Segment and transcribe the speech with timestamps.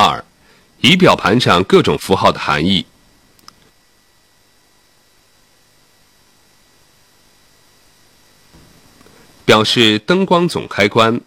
[0.00, 0.24] 二、
[0.80, 2.86] 仪表盘上各种符号的含义。
[9.44, 11.20] 表示灯光总开关，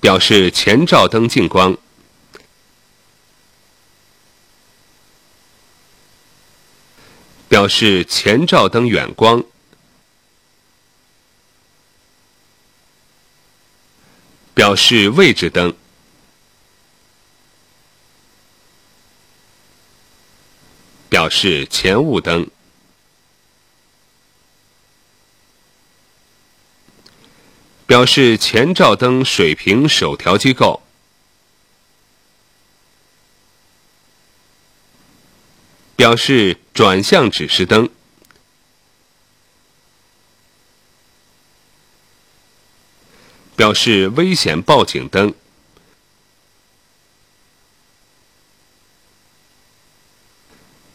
[0.00, 1.76] 表示前照灯近光，
[7.48, 9.44] 表示前照灯远光，
[14.54, 15.74] 表示位置灯。
[21.08, 22.50] 表示前雾灯，
[27.86, 30.82] 表示前照灯水平手调机构，
[35.94, 37.90] 表示转向指示灯，
[43.62, 45.32] 表示危险报警灯。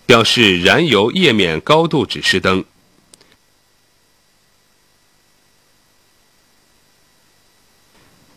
[0.06, 2.66] 表示燃油液面高度指示灯，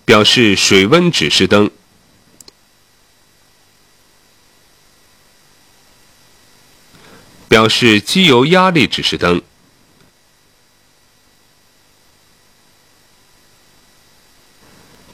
[0.04, 1.68] 表示水温指示灯，
[7.48, 9.42] 表示机油压力指示灯，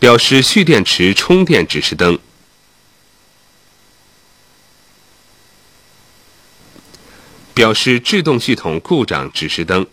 [0.07, 2.17] 表示蓄电池充电指示灯。
[7.53, 9.85] 表示制动系统故障指示灯，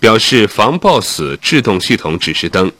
[0.00, 2.72] 表示防抱死制动系统指示灯，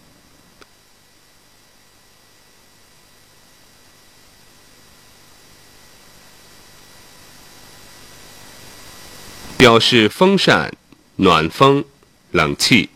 [9.62, 10.76] 表示风扇、
[11.14, 11.84] 暖风、
[12.32, 12.90] 冷气。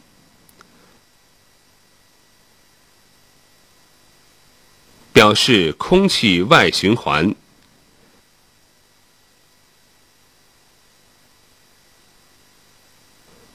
[5.12, 7.32] 表示空气外循环，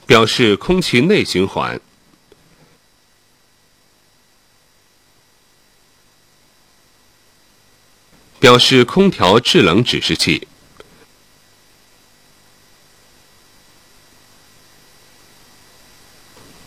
[0.05, 1.81] 表示空气内循环，
[8.39, 10.47] 表示空调制冷指示器，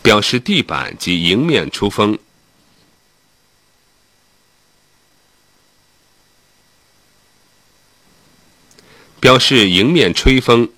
[0.01, 2.17] 表示地板及迎面出风。
[9.17, 10.69] 表示迎面吹风，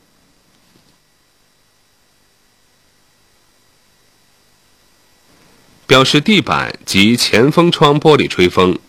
[5.86, 8.80] 表示地板及前风窗玻璃吹风，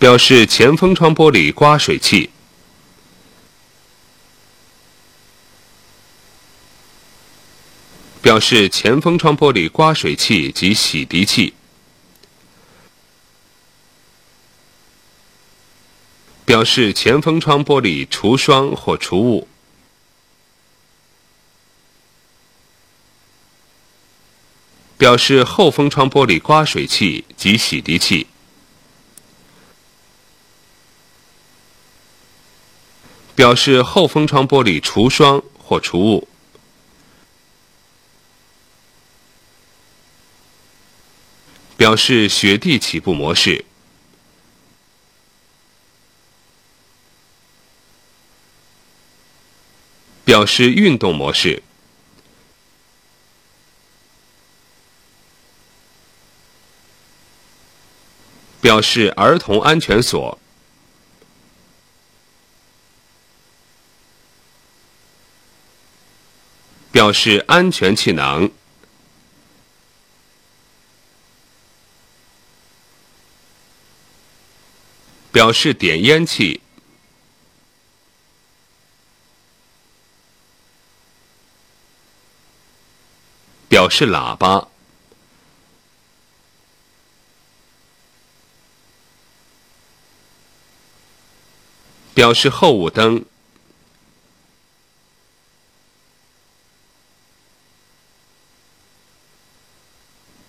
[0.00, 2.30] 表示前风窗玻璃刮水器，
[8.26, 11.54] 表示前风窗玻璃刮水器及洗涤器。
[16.44, 19.46] 表示前风窗玻璃除霜或除雾，
[24.98, 28.26] 表示后风窗玻璃刮水器及洗涤器，
[33.36, 36.26] 表示后风窗玻璃除霜或除雾，
[41.76, 43.64] 表示雪地起步模式。
[50.24, 51.62] 表示运动模式，
[58.60, 60.36] 表示儿童安全锁，
[66.90, 68.50] 表示安全气囊，
[75.36, 76.62] 表示点烟器。
[83.68, 84.66] 表示喇叭，
[92.14, 93.22] 表示后雾灯，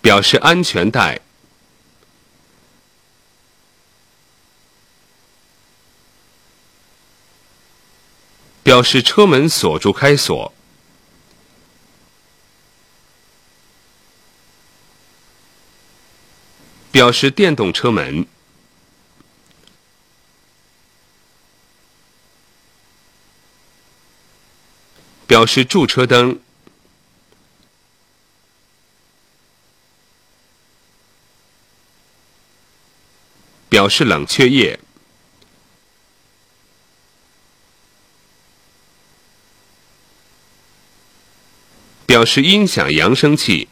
[0.00, 1.20] 表示安全带，
[8.68, 10.52] 表示车门锁住开锁。
[16.92, 18.26] 表示电动车门。
[25.26, 26.38] 表示驻车灯。
[33.70, 34.78] 表示冷却液。
[42.08, 43.68] 表示音响扬声器。